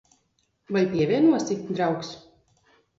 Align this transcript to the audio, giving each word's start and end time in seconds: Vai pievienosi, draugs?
Vai 0.77 0.83
pievienosi, 0.95 1.61
draugs? 1.71 2.15